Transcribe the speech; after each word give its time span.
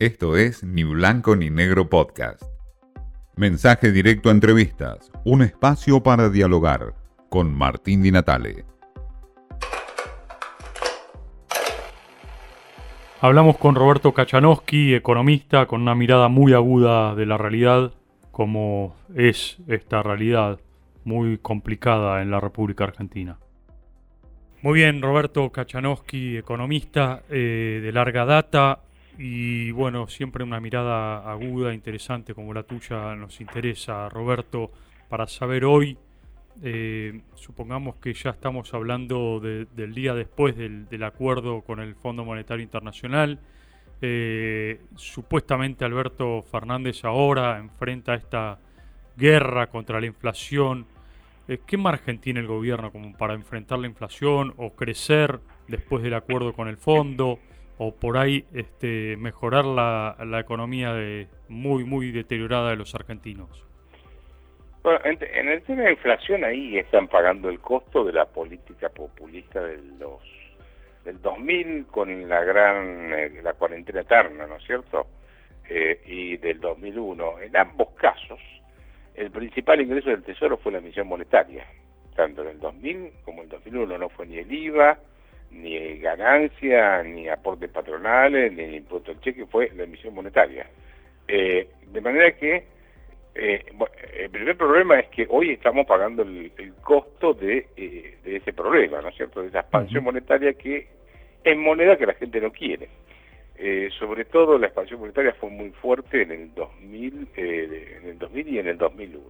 Esto 0.00 0.36
es 0.36 0.62
Ni 0.62 0.84
Blanco 0.84 1.34
ni 1.34 1.50
Negro 1.50 1.90
Podcast. 1.90 2.44
Mensaje 3.34 3.90
directo 3.90 4.28
a 4.28 4.32
entrevistas, 4.32 5.10
un 5.24 5.42
espacio 5.42 6.04
para 6.04 6.28
dialogar 6.28 6.94
con 7.28 7.52
Martín 7.52 8.04
Di 8.04 8.12
Natale. 8.12 8.64
Hablamos 13.20 13.58
con 13.58 13.74
Roberto 13.74 14.14
Kachanowski, 14.14 14.94
economista, 14.94 15.66
con 15.66 15.82
una 15.82 15.96
mirada 15.96 16.28
muy 16.28 16.52
aguda 16.52 17.16
de 17.16 17.26
la 17.26 17.36
realidad, 17.36 17.92
como 18.30 18.94
es 19.16 19.58
esta 19.66 20.04
realidad 20.04 20.60
muy 21.02 21.38
complicada 21.38 22.22
en 22.22 22.30
la 22.30 22.38
República 22.38 22.84
Argentina. 22.84 23.40
Muy 24.62 24.74
bien, 24.74 25.02
Roberto 25.02 25.50
Kachanowski, 25.50 26.36
economista 26.36 27.24
eh, 27.28 27.80
de 27.82 27.90
larga 27.90 28.24
data, 28.24 28.82
y 29.18 29.72
bueno, 29.72 30.06
siempre 30.06 30.44
una 30.44 30.60
mirada 30.60 31.28
aguda, 31.30 31.74
interesante 31.74 32.34
como 32.34 32.54
la 32.54 32.62
tuya 32.62 33.16
nos 33.16 33.40
interesa, 33.40 34.08
Roberto, 34.08 34.70
para 35.08 35.26
saber 35.26 35.64
hoy, 35.64 35.98
eh, 36.62 37.20
supongamos 37.34 37.96
que 37.96 38.14
ya 38.14 38.30
estamos 38.30 38.72
hablando 38.74 39.40
del 39.40 39.94
día 39.94 40.14
después 40.14 40.56
del, 40.56 41.02
acuerdo 41.02 41.62
con 41.62 41.80
el 41.80 41.96
Fondo 41.96 42.24
Monetario 42.24 42.62
Internacional, 42.62 43.40
eh, 44.00 44.80
supuestamente 44.94 45.84
Alberto 45.84 46.42
Fernández 46.42 47.04
ahora 47.04 47.58
enfrenta 47.58 48.14
esta 48.14 48.60
guerra 49.16 49.68
contra 49.68 50.00
la 50.00 50.06
inflación. 50.06 50.86
Eh, 51.48 51.58
¿Qué 51.66 51.76
margen 51.76 52.20
tiene 52.20 52.38
el 52.38 52.46
gobierno 52.46 52.92
como 52.92 53.16
para 53.16 53.34
enfrentar 53.34 53.80
la 53.80 53.88
inflación 53.88 54.54
o 54.56 54.70
crecer 54.74 55.40
después 55.66 56.04
del 56.04 56.14
acuerdo 56.14 56.52
con 56.52 56.68
el 56.68 56.76
fondo? 56.76 57.40
O 57.78 57.94
por 57.94 58.18
ahí 58.18 58.44
este, 58.52 59.16
mejorar 59.16 59.64
la, 59.64 60.16
la 60.24 60.40
economía 60.40 60.92
de, 60.92 61.28
muy, 61.48 61.84
muy 61.84 62.10
deteriorada 62.10 62.70
de 62.70 62.76
los 62.76 62.94
argentinos? 62.94 63.64
Bueno, 64.82 65.00
en, 65.04 65.48
el 65.48 65.62
tema 65.62 65.82
de 65.82 65.92
inflación 65.92 66.44
ahí 66.44 66.78
están 66.78 67.08
pagando 67.08 67.48
el 67.48 67.60
costo 67.60 68.04
de 68.04 68.12
la 68.12 68.26
política 68.26 68.88
populista 68.88 69.60
de 69.60 69.76
los 69.98 70.22
del 71.04 71.20
2000 71.20 71.86
con 71.86 72.28
la 72.28 72.44
gran 72.44 73.12
eh, 73.12 73.40
la 73.42 73.54
cuarentena 73.54 74.00
eterna, 74.00 74.46
¿no 74.46 74.56
es 74.56 74.64
cierto? 74.64 75.06
Eh, 75.68 76.00
y 76.06 76.36
del 76.38 76.60
2001. 76.60 77.40
En 77.40 77.56
ambos 77.56 77.90
casos, 77.96 78.40
el 79.14 79.30
principal 79.30 79.80
ingreso 79.80 80.10
del 80.10 80.22
Tesoro 80.22 80.56
fue 80.58 80.72
la 80.72 80.78
emisión 80.78 81.06
monetaria, 81.08 81.66
tanto 82.14 82.42
en 82.42 82.48
el 82.48 82.60
2000 82.60 83.12
como 83.24 83.38
en 83.38 83.44
el 83.44 83.50
2001. 83.50 83.98
No 83.98 84.08
fue 84.08 84.26
ni 84.26 84.38
el 84.38 84.50
IVA, 84.50 84.98
ni 85.50 85.98
ganancia, 85.98 87.02
ni 87.02 87.28
aportes 87.28 87.70
patronales, 87.70 88.52
ni 88.52 88.76
impuesto 88.76 89.12
al 89.12 89.20
cheque, 89.20 89.46
fue 89.46 89.70
la 89.76 89.84
emisión 89.84 90.14
monetaria. 90.14 90.66
Eh, 91.26 91.68
de 91.86 92.00
manera 92.00 92.32
que 92.32 92.64
eh, 93.34 93.64
el 94.18 94.30
primer 94.30 94.56
problema 94.56 94.98
es 94.98 95.08
que 95.08 95.26
hoy 95.28 95.50
estamos 95.50 95.86
pagando 95.86 96.22
el, 96.22 96.52
costo 96.82 97.34
de, 97.34 97.66
eh, 97.76 98.16
de, 98.24 98.36
ese 98.36 98.52
problema, 98.52 99.00
¿no 99.00 99.08
es 99.08 99.16
cierto? 99.16 99.42
De 99.42 99.48
esa 99.48 99.60
expansión 99.60 100.04
monetaria 100.04 100.54
que 100.54 100.86
es 101.44 101.56
moneda 101.56 101.96
que 101.96 102.06
la 102.06 102.14
gente 102.14 102.40
no 102.40 102.50
quiere. 102.50 102.88
sobre 103.98 104.24
todo 104.24 104.58
la 104.58 104.66
expansión 104.66 105.00
monetaria 105.00 105.34
fue 105.34 105.50
muy 105.50 105.70
fuerte 105.70 106.22
en 106.22 106.30
el 106.30 106.54
2000, 106.54 107.28
en 107.36 108.08
el 108.08 108.18
2000 108.18 108.48
y 108.48 108.58
en 108.58 108.68
el 108.68 108.78
2001. 108.78 109.24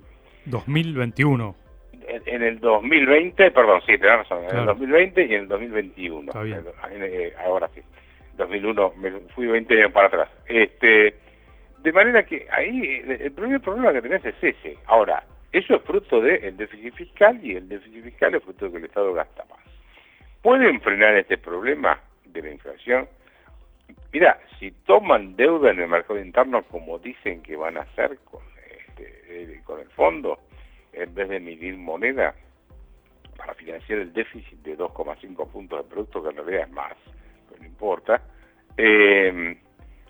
2021 0.47 1.68
en, 2.35 2.43
el 2.43 2.61
2020, 2.61 3.51
perdón, 3.51 3.81
sí, 3.87 3.99
tenés 3.99 4.19
razón, 4.19 4.45
en 4.51 4.57
el 4.59 4.67
2020 4.67 5.25
y 5.25 5.35
en 5.35 5.41
el 5.43 5.49
2021. 5.49 6.33
Eh, 6.91 7.35
ahora 7.39 7.69
sí, 7.75 7.81
2001, 8.37 8.93
me 8.99 9.11
fui 9.35 9.47
20 9.47 9.75
años 9.75 9.93
para 9.93 10.09
atrás. 10.09 10.31
Este, 10.47 11.15
de 11.79 11.93
manera 11.93 12.25
que 12.25 12.47
ahí 12.51 13.03
el 13.07 13.33
primer 13.33 13.61
problema 13.61 13.93
que 13.93 14.03
tenés 14.03 14.25
es 14.25 14.35
ese. 14.43 14.77
Ahora, 14.87 15.23
eso 15.53 15.77
es 15.77 15.83
fruto 15.83 16.21
del 16.21 16.57
déficit 16.57 16.95
fiscal 16.95 17.39
y 17.43 17.57
el 17.57 17.69
déficit 17.69 18.05
fiscal 18.05 18.35
es 18.35 18.43
fruto 18.43 18.67
de 18.67 18.73
que 18.73 18.79
el 18.79 18.85
Estado 18.85 19.13
gasta 19.15 19.45
más. 19.47 19.61
¿Pueden 20.43 20.81
frenar 20.81 21.17
este 21.17 21.39
problema 21.39 22.01
de 22.27 22.43
la 22.43 22.51
inflación? 22.51 23.09
Mira, 24.13 24.39
si 24.59 24.71
toman 24.87 25.37
deuda 25.37 25.71
en 25.71 25.81
el 25.81 25.89
mercado 25.89 26.21
interno 26.21 26.63
como 26.65 26.99
dicen 26.99 27.43
que 27.43 27.57
van 27.57 27.77
a 27.77 27.83
hacer 27.83 28.19
con, 28.25 28.43
este, 28.89 29.23
eh, 29.29 29.61
con 29.65 29.81
el 29.81 29.89
fondo, 29.91 30.39
en 30.93 31.15
vez 31.15 31.29
de 31.29 31.37
emitir 31.37 31.77
moneda 31.77 32.35
para 33.37 33.55
financiar 33.55 34.01
el 34.01 34.13
déficit 34.13 34.59
de 34.63 34.77
2,5 34.77 35.49
puntos 35.49 35.83
de 35.83 35.91
producto, 35.91 36.23
que 36.23 36.31
en 36.31 36.37
realidad 36.37 36.63
es 36.63 36.71
más, 36.71 36.95
pero 37.49 37.61
no 37.61 37.67
importa, 37.67 38.21
eh, 38.77 39.57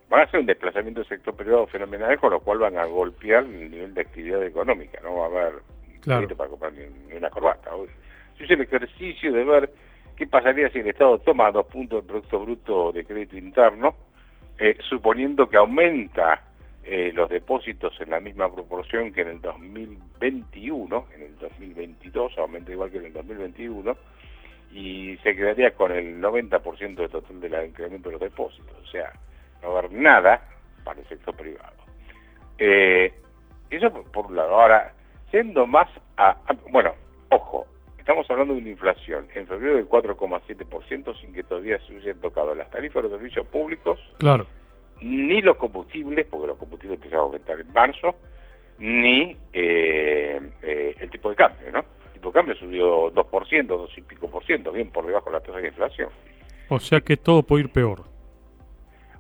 van 0.09 0.21
a 0.21 0.25
hacer 0.25 0.41
un 0.41 0.47
desplazamiento 0.47 1.01
del 1.01 1.09
sector 1.09 1.35
privado 1.35 1.67
fenomenal, 1.67 2.19
con 2.19 2.31
lo 2.31 2.41
cual 2.41 2.59
van 2.59 2.79
a 2.79 2.85
golpear 2.85 3.45
el 3.45 3.71
nivel 3.71 3.95
de 3.95 4.01
actividad 4.01 4.43
económica, 4.45 5.01
no 5.03 5.17
va 5.17 5.25
a 5.25 5.27
haber 5.27 5.63
claro. 6.01 6.37
para 6.37 6.51
comprar 6.51 6.73
ni, 6.73 7.17
una 7.17 7.31
corbata. 7.31 7.71
Es 8.39 8.51
el 8.51 8.61
ejercicio 8.63 9.33
de 9.33 9.45
ver 9.45 9.71
qué 10.17 10.27
pasaría 10.27 10.71
si 10.71 10.79
el 10.79 10.89
Estado 10.89 11.19
toma 11.19 11.51
dos 11.51 11.67
puntos 11.67 12.03
de 12.03 12.09
Producto 12.09 12.41
Bruto 12.41 12.93
de 12.93 13.05
crédito 13.05 13.37
interno, 13.37 13.95
eh, 14.59 14.77
suponiendo 14.89 15.49
que 15.49 15.57
aumenta 15.57 16.48
eh, 16.91 17.13
los 17.13 17.29
depósitos 17.29 18.01
en 18.01 18.09
la 18.09 18.19
misma 18.19 18.51
proporción 18.51 19.13
que 19.13 19.21
en 19.21 19.29
el 19.29 19.41
2021, 19.43 21.07
en 21.15 21.23
el 21.23 21.39
2022 21.39 22.39
aumenta 22.39 22.73
igual 22.73 22.91
que 22.91 22.97
en 22.97 23.05
el 23.05 23.13
2021, 23.13 23.95
y 24.73 25.19
se 25.19 25.37
quedaría 25.37 25.73
con 25.73 25.93
el 25.93 26.19
90% 26.19 26.95
de 26.95 27.09
total 27.11 27.41
del 27.43 27.67
incremento 27.67 28.09
de 28.09 28.13
los 28.13 28.23
depósitos, 28.23 28.75
o 28.83 28.87
sea, 28.87 29.13
no 29.61 29.69
va 29.69 29.75
a 29.75 29.79
haber 29.81 29.93
nada 29.93 30.41
para 30.83 30.99
el 30.99 31.07
sector 31.09 31.37
privado. 31.37 31.77
Eh, 32.57 33.13
eso 33.69 33.91
por, 33.91 34.25
un 34.25 34.37
lado. 34.37 34.59
Ahora, 34.59 34.95
siendo 35.31 35.67
más 35.67 35.91
a, 36.17 36.39
bueno, 36.71 36.95
ojo, 37.29 37.67
estamos 37.99 38.31
hablando 38.31 38.55
de 38.55 38.61
una 38.61 38.71
inflación 38.71 39.29
en 39.35 39.47
febrero 39.47 39.77
del 39.77 39.91
4,7% 39.91 41.21
sin 41.21 41.35
que 41.35 41.43
todavía 41.43 41.79
se 41.81 41.93
hubiesen 41.93 42.19
tocado 42.23 42.55
las 42.55 42.71
tarifas 42.71 43.03
de 43.03 43.11
los 43.11 43.19
servicios 43.19 43.47
públicos. 43.49 44.01
Claro 44.17 44.47
ni 45.01 45.41
los 45.41 45.57
combustibles, 45.57 46.27
porque 46.27 46.47
los 46.49 46.59
combustibles 46.59 46.99
empezaron 46.99 47.23
a 47.23 47.27
aumentar 47.27 47.61
en 47.61 47.73
marzo, 47.73 48.15
ni 48.79 49.37
eh, 49.53 50.41
eh, 50.63 50.95
el 50.99 51.11
tipo 51.11 51.31
de 51.31 51.37
cambio, 51.37 51.73
¿no? 51.73 51.81
El 52.07 52.13
tipo 52.13 52.29
de 52.29 52.35
cambio 52.35 52.55
subió 52.57 53.13
2%, 53.13 53.67
2 53.67 53.99
y 53.99 54.03
pico 54.03 54.31
por 54.31 54.45
ciento, 54.45 54.73
bien 54.73 54.91
por 54.91 55.07
debajo 55.07 55.31
de 55.31 55.33
la 55.33 55.41
tasa 55.41 55.59
de 55.59 55.69
inflación. 55.69 56.09
O 56.69 56.79
sea 56.79 57.01
que 57.01 57.17
todo 57.17 57.43
puede 57.43 57.65
ir 57.65 57.71
peor. 57.71 58.05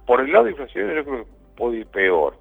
Por 0.06 0.20
el 0.20 0.32
lado 0.32 0.44
de 0.44 0.50
inflación 0.52 0.86
yo 0.86 1.04
creo 1.04 1.04
que 1.04 1.30
puede 1.56 1.78
ir 1.78 1.86
peor. 1.86 2.36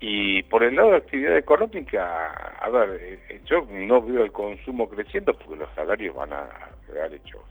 Y 0.00 0.42
por 0.44 0.64
el 0.64 0.74
lado 0.74 0.90
de 0.90 0.96
actividad 0.96 1.36
económica, 1.36 2.56
a 2.60 2.68
ver, 2.70 2.98
eh, 3.28 3.40
yo 3.44 3.64
no 3.70 4.02
veo 4.02 4.24
el 4.24 4.32
consumo 4.32 4.88
creciendo 4.88 5.32
porque 5.32 5.56
los 5.56 5.72
salarios 5.76 6.14
van 6.16 6.32
a 6.32 6.48
quedar 6.86 7.14
hechos 7.14 7.42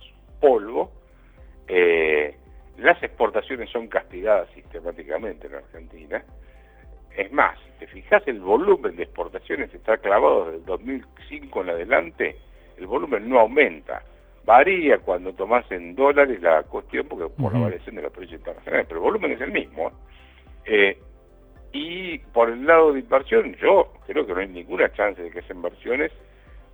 polvo. 0.41 0.91
Eh, 1.67 2.30
las 2.81 3.01
exportaciones 3.03 3.69
son 3.69 3.87
castigadas 3.87 4.49
sistemáticamente 4.53 5.47
en 5.47 5.55
Argentina. 5.55 6.23
Es 7.15 7.31
más, 7.31 7.59
si 7.59 7.79
te 7.79 7.87
fijas, 7.87 8.23
el 8.27 8.39
volumen 8.39 8.95
de 8.95 9.03
exportaciones 9.03 9.73
está 9.73 9.97
clavado 9.97 10.45
desde 10.45 10.57
el 10.57 10.65
2005 10.65 11.61
en 11.61 11.69
adelante, 11.69 12.37
el 12.77 12.87
volumen 12.87 13.29
no 13.29 13.39
aumenta. 13.39 14.01
Varía 14.45 14.97
cuando 14.97 15.33
tomas 15.33 15.69
en 15.71 15.93
dólares 15.93 16.41
la 16.41 16.63
cuestión, 16.63 17.07
porque 17.07 17.27
por 17.29 17.53
la 17.53 17.59
variación 17.59 17.95
de 17.95 18.01
los 18.01 18.11
precios 18.11 18.39
internacionales, 18.39 18.87
pero 18.87 18.99
el 18.99 19.03
volumen 19.03 19.31
es 19.33 19.41
el 19.41 19.51
mismo. 19.51 19.91
Eh, 20.65 20.97
y 21.73 22.17
por 22.17 22.49
el 22.49 22.65
lado 22.65 22.93
de 22.93 23.01
inversión, 23.01 23.55
yo 23.61 23.93
creo 24.07 24.25
que 24.25 24.33
no 24.33 24.39
hay 24.39 24.47
ninguna 24.47 24.91
chance 24.93 25.21
de 25.21 25.29
que 25.29 25.39
esas 25.39 25.51
inversiones 25.51 26.11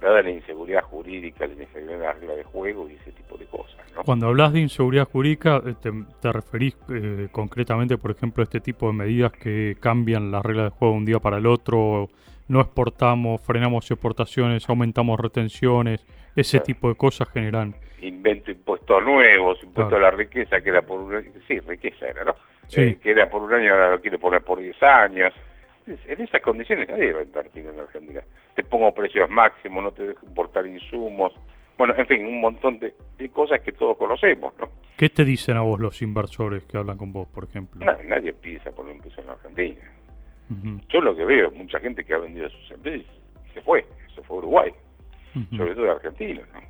dada 0.01 0.21
la 0.21 0.29
inseguridad 0.29 0.83
jurídica, 0.83 1.47
la 1.47 1.53
inseguridad 1.53 1.97
de 1.97 2.05
la 2.05 2.13
regla 2.13 2.35
de 2.35 2.43
juego 2.43 2.89
y 2.89 2.93
ese 2.93 3.11
tipo 3.11 3.37
de 3.37 3.45
cosas. 3.45 3.75
Cuando 4.05 4.27
hablas 4.27 4.53
de 4.53 4.59
inseguridad 4.59 5.05
jurídica, 5.05 5.61
eh, 5.65 5.73
te, 6.21 6.31
referís 6.31 6.77
eh, 6.89 7.27
concretamente, 7.31 7.97
por 7.97 8.11
ejemplo, 8.11 8.41
a 8.41 8.45
este 8.45 8.59
tipo 8.59 8.87
de 8.87 8.93
medidas 8.93 9.31
que 9.31 9.75
cambian 9.79 10.31
la 10.31 10.41
regla 10.41 10.65
de 10.65 10.69
juego 10.69 10.94
de 10.94 10.99
un 10.99 11.05
día 11.05 11.19
para 11.19 11.38
el 11.38 11.47
otro, 11.47 12.09
no 12.47 12.61
exportamos, 12.61 13.41
frenamos 13.41 13.89
exportaciones, 13.89 14.69
aumentamos 14.69 15.19
retenciones, 15.19 16.05
ese 16.35 16.59
tipo 16.59 16.89
de 16.89 16.95
cosas 16.95 17.27
generan. 17.29 17.75
Invento 18.01 18.51
impuestos 18.51 19.03
nuevos, 19.03 19.61
impuesto 19.63 19.95
a 19.95 20.00
la 20.00 20.11
riqueza, 20.11 20.61
que 20.61 20.69
era 20.69 20.83
por 20.83 21.00
un 21.00 21.15
año, 21.15 21.31
sí, 21.47 21.59
riqueza 21.59 22.07
era, 22.07 22.23
¿no? 22.23 22.35
Sí. 22.67 22.81
Eh, 22.81 22.97
que 23.01 23.11
era 23.11 23.29
por 23.29 23.41
un 23.41 23.53
año, 23.53 23.73
ahora 23.73 23.91
lo 23.91 24.01
quiere 24.01 24.19
poner 24.19 24.41
por 24.43 24.59
10 24.59 24.83
años 24.83 25.33
en 25.88 26.22
esas 26.22 26.42
condiciones 26.42 26.89
nadie 26.89 27.13
va 27.13 27.22
a 27.22 27.24
invertir 27.24 27.66
en 27.66 27.80
Argentina. 27.80 28.22
Te 28.56 28.63
pongo 28.63 28.94
precios 28.94 29.30
máximos, 29.30 29.84
no 29.84 29.92
te 29.92 30.07
dejo 30.07 30.25
importar 30.25 30.66
insumos, 30.66 31.34
bueno, 31.78 31.94
en 31.95 32.07
fin, 32.07 32.25
un 32.25 32.42
montón 32.42 32.80
de, 32.80 32.94
cosas 33.30 33.62
que 33.62 33.72
todos 33.72 33.98
conocemos, 33.98 34.54
¿no? 34.60 34.69
¿Qué 34.98 35.10
te 35.10 35.24
dicen 35.24 35.57
a 35.57 35.62
vos 35.62 35.80
los 35.80 36.01
inversores 36.01 36.63
que 36.63 36.78
hablan 36.78 36.98
con 36.98 37.13
vos, 37.13 37.28
por 37.28 37.44
ejemplo? 37.44 37.86
nadie 37.86 38.34
piensa 38.34 38.72
por 38.72 38.88
un 38.88 39.00
peso 39.00 39.22
en 39.22 39.30
Argentina. 39.30 39.81
Yo 40.89 41.01
lo 41.01 41.16
que 41.16 41.25
veo, 41.25 41.51
mucha 41.51 41.80
gente 41.80 42.04
que 42.04 42.13
ha 42.13 42.18
vendido 42.18 42.50
sus 42.50 42.72
empresas 42.72 43.06
se 43.54 43.62
fue, 43.62 43.86
se 44.16 44.22
fue 44.24 44.38
a 44.38 44.39
Uruguay, 44.39 44.72
sobre 45.56 45.75
todo 45.75 45.92
a 45.92 45.95
Argentina, 45.95 46.42
¿no? 46.54 46.62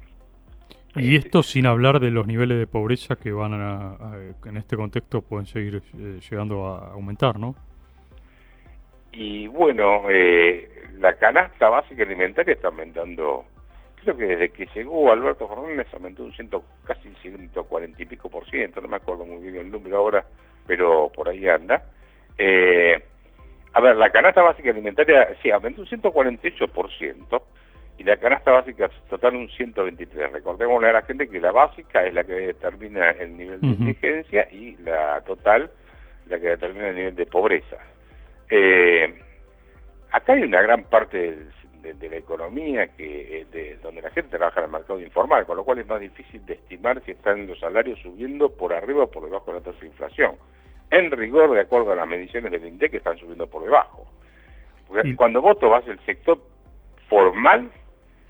Y 1.00 1.16
esto 1.16 1.44
sin 1.44 1.68
hablar 1.68 2.00
de 2.00 2.10
los 2.10 2.26
niveles 2.26 2.58
de 2.58 2.66
pobreza 2.66 3.18
que 3.18 3.32
van 3.32 3.54
a, 3.54 3.98
en 4.46 4.58
este 4.58 4.76
contexto 4.76 5.22
pueden 5.22 5.46
seguir 5.46 5.84
eh, 5.94 6.20
llegando 6.28 6.66
a 6.66 6.94
aumentar, 6.94 7.38
¿no? 7.40 7.56
Y 9.20 9.48
bueno, 9.48 10.04
eh, 10.12 10.70
la 11.00 11.14
canasta 11.16 11.70
básica 11.70 12.04
alimentaria 12.04 12.54
está 12.54 12.68
aumentando, 12.68 13.46
creo 14.04 14.16
que 14.16 14.26
desde 14.28 14.50
que 14.50 14.68
llegó 14.76 15.12
Alberto 15.12 15.48
Fernández 15.48 15.88
aumentó 15.92 16.24
un 16.24 16.34
ciento, 16.34 16.64
casi 16.86 17.10
140 17.24 18.00
y 18.00 18.06
pico 18.06 18.30
por 18.30 18.48
ciento, 18.48 18.80
no 18.80 18.88
me 18.88 18.98
acuerdo 18.98 19.26
muy 19.26 19.42
bien 19.42 19.56
el 19.56 19.72
número 19.72 19.98
ahora, 19.98 20.24
pero 20.68 21.12
por 21.16 21.30
ahí 21.30 21.50
anda. 21.50 21.84
Eh, 22.38 23.02
a 23.74 23.82
ver, 23.82 23.96
la 23.96 24.12
canasta 24.12 24.44
básica 24.44 24.70
alimentaria, 24.70 25.36
sí, 25.42 25.50
aumentó 25.50 25.82
un 25.82 25.88
148%, 25.88 27.42
y 27.98 28.04
la 28.04 28.18
canasta 28.18 28.52
básica 28.52 28.88
total 29.10 29.36
un 29.36 29.50
123. 29.50 30.32
Recordémosle 30.32 30.90
a 30.90 30.94
la 30.94 31.02
gente 31.02 31.28
que 31.28 31.42
la 31.42 31.52
básica 31.52 32.06
es 32.06 32.14
la 32.14 32.24
que 32.24 32.34
determina 32.34 33.10
el 33.10 33.36
nivel 33.36 33.62
de 33.62 33.68
indigencia 33.68 34.48
y 34.52 34.76
la 34.84 35.22
total 35.22 35.72
la 36.28 36.40
que 36.40 36.50
determina 36.50 36.90
el 36.90 36.96
nivel 36.96 37.16
de 37.16 37.26
pobreza. 37.26 37.78
Eh, 38.50 39.20
acá 40.12 40.34
hay 40.34 40.44
una 40.44 40.62
gran 40.62 40.84
parte 40.84 41.38
de, 41.82 42.10
la 42.10 42.18
economía 42.18 42.88
que 42.96 43.46
de, 43.52 43.78
donde 43.78 44.02
la 44.02 44.10
gente 44.12 44.38
trabaja 44.38 44.60
en 44.60 44.66
el 44.66 44.72
mercado 44.72 45.00
informal, 45.00 45.46
con 45.46 45.58
lo 45.58 45.64
cual 45.64 45.80
es 45.80 45.88
más 45.88 46.02
difícil 46.02 46.46
de 46.46 46.54
estimar 46.54 47.02
si 47.06 47.12
están 47.12 47.48
los 47.48 47.60
salarios 47.60 48.00
subiendo 48.00 48.50
por 48.50 48.74
arriba 48.74 49.04
o 49.04 49.12
por 49.12 49.24
debajo 49.24 49.52
de 49.52 49.60
la 49.60 49.64
tasa 49.64 49.80
de 49.80 49.88
inflación. 49.88 50.36
En 50.90 51.12
rigor, 51.12 51.54
de 51.54 51.62
acuerdo 51.62 51.92
a 51.92 51.96
las 51.96 52.08
mediciones 52.08 52.52
del 52.52 52.66
INDEC, 52.66 52.96
están 52.96 53.18
subiendo 53.18 53.48
por 53.48 53.64
debajo. 53.64 54.06
cuando 55.16 55.42
vos 55.42 55.60
tomás 55.60 55.88
el 55.88 56.00
sector 56.06 56.40
formal, 57.10 57.70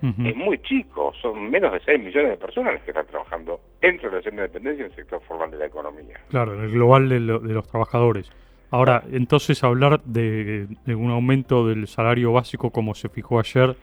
es 0.01 0.35
muy 0.35 0.59
chico, 0.59 1.11
son 1.19 1.49
menos 1.49 1.73
de 1.73 1.79
6 1.79 1.99
millones 1.99 2.31
de 2.31 2.37
personas 2.37 2.73
las 2.73 2.83
que 2.83 2.91
están 2.91 3.07
trabajando 3.07 3.59
en 3.81 3.97
relación 3.97 4.35
de 4.35 4.43
dependencia 4.43 4.85
en 4.85 4.91
el 4.91 4.95
sector 4.95 5.19
formal 5.27 5.49
de 5.49 5.57
la 5.57 5.65
economía. 5.65 6.19
Claro, 6.29 6.53
en 6.53 6.61
el 6.61 6.71
global 6.71 7.09
de, 7.09 7.19
los 7.19 7.67
trabajadores. 7.67 8.31
Ahora, 8.69 9.03
entonces 9.11 9.63
hablar 9.63 10.01
de, 10.03 10.67
un 10.87 11.11
aumento 11.11 11.67
del 11.67 11.87
salario 11.87 12.33
básico 12.33 12.69
como 12.69 12.93
se 12.95 13.09
fijó 13.09 13.39
ayer 13.39 13.75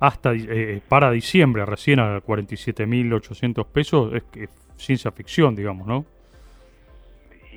hasta 0.00 0.32
eh, 0.34 0.80
para 0.88 1.10
diciembre, 1.10 1.64
recién 1.64 1.98
a 1.98 2.20
47.800 2.20 3.66
pesos, 3.66 4.14
es, 4.14 4.22
es 4.34 4.50
ciencia 4.76 5.10
ficción, 5.10 5.56
digamos, 5.56 5.86
¿no? 5.86 6.04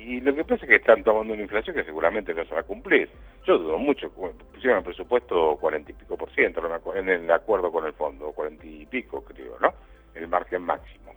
Y 0.04 0.20
lo 0.20 0.34
que 0.34 0.42
pasa 0.42 0.64
es 0.64 0.68
que 0.68 0.76
están 0.76 1.04
tomando 1.04 1.32
una 1.32 1.42
inflación 1.42 1.76
que 1.76 1.84
seguramente 1.84 2.34
no 2.34 2.44
se 2.44 2.54
va 2.54 2.60
a 2.60 2.64
cumplir. 2.64 3.08
Yo 3.46 3.58
dudo 3.58 3.78
mucho, 3.78 4.10
pusieron 4.10 4.78
el 4.78 4.84
presupuesto 4.84 5.56
40 5.60 5.90
y 5.90 5.94
pico 5.94 6.16
por 6.16 6.30
ciento 6.30 6.60
en 6.96 7.08
el 7.08 7.30
acuerdo 7.30 7.70
con 7.70 7.86
el 7.86 7.92
fondo, 7.92 8.32
40 8.32 8.66
y 8.66 8.86
pico 8.86 9.22
creo, 9.22 9.58
¿no? 9.60 9.72
El 10.14 10.26
margen 10.28 10.62
máximo. 10.62 11.12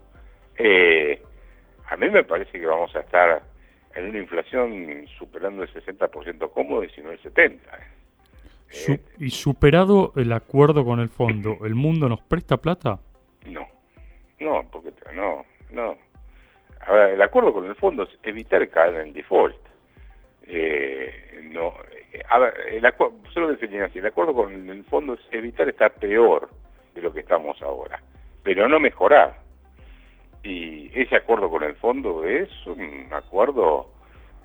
Eh, 0.57 1.21
a 1.87 1.97
mí 1.97 2.09
me 2.09 2.23
parece 2.23 2.59
que 2.59 2.65
vamos 2.65 2.95
a 2.95 2.99
estar 2.99 3.41
en 3.95 4.09
una 4.09 4.19
inflación 4.19 5.05
superando 5.17 5.63
el 5.63 5.73
60% 5.73 6.51
cómodo 6.51 6.83
y 6.83 6.89
si 6.89 7.01
no 7.01 7.11
el 7.11 7.21
70%. 7.21 7.59
Eh, 8.87 8.99
¿Y 9.19 9.29
superado 9.29 10.11
el 10.15 10.31
acuerdo 10.33 10.83
con 10.83 10.99
el 10.99 11.09
fondo, 11.09 11.57
el 11.65 11.75
mundo 11.75 12.09
nos 12.09 12.21
presta 12.21 12.57
plata? 12.57 12.99
No, 13.45 13.67
no, 14.39 14.67
porque 14.71 14.91
no, 15.13 15.45
no. 15.71 15.97
A 16.81 16.93
ver, 16.93 17.09
el 17.11 17.21
acuerdo 17.21 17.53
con 17.53 17.65
el 17.65 17.75
fondo 17.75 18.03
es 18.03 18.09
evitar 18.23 18.67
caer 18.69 19.07
en 19.07 19.13
default. 19.13 19.55
Eh, 20.47 21.49
no, 21.51 21.73
eh, 22.11 22.21
a 22.29 22.37
ver, 22.37 22.53
el 22.71 22.85
acuerdo, 22.85 23.17
solo 23.33 23.49
así, 23.53 23.99
el 23.99 24.05
acuerdo 24.05 24.33
con 24.33 24.69
el 24.69 24.83
fondo 24.85 25.13
es 25.13 25.21
evitar 25.31 25.67
estar 25.69 25.93
peor 25.93 26.49
de 26.93 27.01
lo 27.01 27.13
que 27.13 27.21
estamos 27.21 27.61
ahora, 27.61 28.01
pero 28.43 28.67
no 28.67 28.79
mejorar. 28.79 29.44
Y 30.45 30.91
ese 30.93 31.15
acuerdo 31.15 31.49
con 31.49 31.63
el 31.63 31.75
fondo 31.75 32.23
es 32.23 32.49
un 32.67 33.07
acuerdo 33.11 33.89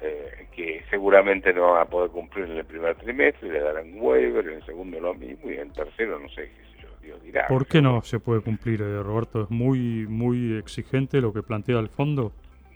eh, 0.00 0.47
que 0.56 0.82
seguramente 0.88 1.52
no 1.52 1.73
van 1.73 1.82
a 1.82 1.85
poder 1.85 2.11
cumplir 2.11 2.47
en 2.47 2.56
el 2.56 2.64
primer 2.64 2.94
trimestre, 2.97 3.52
le 3.52 3.61
darán 3.61 3.93
waiver, 3.97 4.47
en 4.49 4.55
el 4.55 4.64
segundo 4.64 4.99
lo 4.99 5.12
mismo 5.12 5.50
y 5.50 5.55
en 5.55 5.61
el 5.61 5.73
tercero 5.73 6.19
no 6.19 6.26
sé 6.31 6.50
qué 6.56 6.62
sé 6.62 6.82
yo, 6.82 6.88
Dios 7.02 7.23
dirá. 7.23 7.47
¿Por 7.49 7.67
qué 7.67 7.82
no 7.82 8.00
se 8.00 8.19
puede 8.19 8.41
cumplir, 8.41 8.81
eh, 8.81 9.02
Roberto? 9.02 9.43
¿Es 9.43 9.50
muy, 9.50 10.06
muy 10.08 10.56
exigente 10.56 11.20
lo 11.20 11.35
que 11.35 11.43
plantea 11.43 11.79
el 11.79 11.91
fondo? 11.91 12.32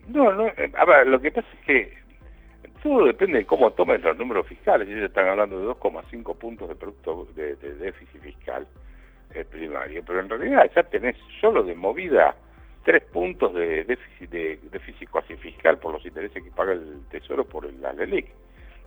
No, 0.09 0.31
no, 0.35 0.47
eh, 0.49 0.70
a 0.77 0.85
ver, 0.85 1.06
lo 1.06 1.19
que 1.19 1.31
pasa 1.31 1.49
es 1.61 1.67
que 1.67 1.94
todo 2.82 3.06
depende 3.06 3.38
de 3.38 3.47
cómo 3.47 3.70
tomen 3.70 4.03
los 4.03 4.19
números 4.19 4.47
fiscales. 4.47 4.87
Ellos 4.87 5.05
están 5.05 5.29
hablando 5.29 5.59
de 5.59 5.67
2,5 5.69 6.37
puntos 6.37 6.69
de 6.69 6.75
producto 6.75 7.27
de, 7.35 7.56
déficit 7.56 8.20
fiscal 8.20 8.67
primario, 9.50 10.03
pero 10.06 10.20
en 10.20 10.29
realidad 10.29 10.70
ya 10.77 10.82
tenés 10.85 11.17
solo 11.41 11.65
de 11.65 11.75
movida 11.75 12.37
tres 12.84 13.02
puntos 13.04 13.52
de 13.54 13.84
déficit, 13.84 14.31
de 14.31 14.58
déficit 14.70 15.10
cuasi 15.10 15.36
fiscal 15.36 15.78
por 15.78 15.92
los 15.92 16.04
intereses 16.04 16.42
que 16.42 16.50
paga 16.50 16.72
el 16.72 17.00
Tesoro 17.10 17.44
por 17.44 17.70
la 17.72 17.92
LELIC. 17.92 18.26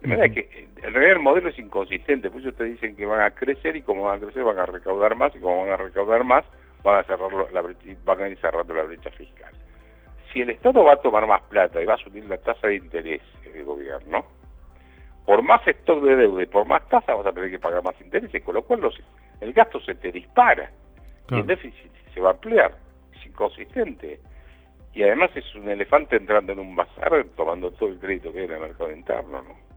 De 0.02 0.08
manera 0.08 0.30
que 0.30 0.68
en 0.84 0.94
realidad 0.94 1.18
el 1.18 1.24
modelo 1.24 1.50
es 1.50 1.58
inconsistente, 1.58 2.30
pues 2.30 2.44
ellos 2.44 2.56
te 2.56 2.66
dicen 2.66 2.96
que 2.96 3.06
van 3.06 3.22
a 3.22 3.32
crecer 3.32 3.76
y 3.76 3.82
como 3.82 4.04
van 4.04 4.18
a 4.18 4.20
crecer 4.22 4.44
van 4.44 4.60
a 4.60 4.66
recaudar 4.66 5.16
más 5.16 5.36
y 5.36 5.40
como 5.40 5.64
van 5.64 5.72
a 5.72 5.78
recaudar 5.78 6.24
más 6.24 6.46
van 6.84 7.00
a 7.00 7.04
cerrar 7.04 7.32
la 7.52 7.62
van 8.06 8.22
a 8.22 8.30
ir 8.30 8.38
cerrando 8.40 8.74
la 8.76 8.84
brecha 8.84 9.10
fiscal. 9.12 9.52
Si 10.32 10.42
el 10.42 10.52
Estado 10.52 10.84
va 10.84 10.94
a 10.94 11.02
tomar 11.02 11.26
más 11.26 11.42
plata 11.44 11.82
y 11.82 11.86
va 11.86 11.96
a 11.96 11.98
subir 11.98 12.26
la 12.26 12.38
tasa 12.38 12.68
de 12.68 12.76
interés 12.76 13.22
del 13.44 13.64
gobierno, 13.64 14.24
por 15.26 15.42
más 15.42 15.64
sector 15.64 16.00
de 16.02 16.16
deuda 16.16 16.44
y 16.44 16.46
por 16.46 16.68
más 16.68 16.88
tasa 16.90 17.16
vas 17.16 17.26
a 17.26 17.34
tener 17.34 17.50
que 17.50 17.60
pagar 17.60 17.84
más 17.84 18.00
intereses, 18.00 18.44
con 18.44 18.54
lo 18.54 18.62
cual 18.62 18.82
los, 18.82 19.02
el 19.42 19.52
gasto 19.52 19.80
se 19.82 19.96
te 19.96 20.12
dispara 20.12 20.70
y 21.30 21.36
el 21.40 21.48
déficit 21.48 21.92
se 22.14 22.22
va 22.22 22.30
a 22.30 22.34
ampliar 22.34 22.87
inconsistente. 23.38 24.20
Y 24.94 25.04
además 25.04 25.30
es 25.36 25.46
un 25.56 25.70
elefante 25.70 26.16
entrando 26.16 26.54
en 26.54 26.60
un 26.60 26.76
bazar 26.76 27.26
tomando 27.36 27.72
todo 27.72 27.90
el 27.90 28.00
crédito 28.00 28.32
que 28.34 28.40
hay 28.40 28.46
en 28.46 28.54
el 28.54 28.60
mercado 28.62 28.92
interno, 28.92 29.44
¿no? 29.44 29.68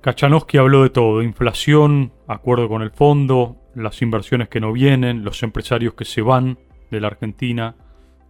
Kachanowski 0.00 0.58
habló 0.58 0.84
de 0.84 0.90
todo, 0.90 1.22
inflación, 1.22 2.12
acuerdo 2.28 2.68
con 2.68 2.82
el 2.82 2.92
fondo, 2.92 3.56
las 3.74 4.02
inversiones 4.02 4.48
que 4.48 4.60
no 4.60 4.72
vienen, 4.72 5.24
los 5.24 5.42
empresarios 5.42 5.94
que 5.94 6.04
se 6.04 6.22
van 6.22 6.58
de 6.92 7.00
la 7.00 7.08
Argentina, 7.08 7.74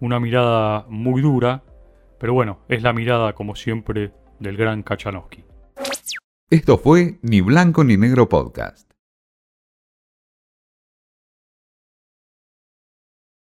una 0.01 0.19
mirada 0.19 0.87
muy 0.89 1.21
dura, 1.21 1.63
pero 2.19 2.33
bueno, 2.33 2.61
es 2.69 2.83
la 2.83 2.95
mirada 2.95 3.35
como 3.35 3.57
siempre 3.57 4.13
del 4.39 4.57
gran 4.57 4.83
Kachanowski. 4.83 5.45
Esto 6.49 6.79
fue 6.79 7.19
Ni 7.21 7.43
Blanco 7.43 7.85
ni 7.85 7.99
Negro 7.99 8.27
Podcast. 8.27 8.86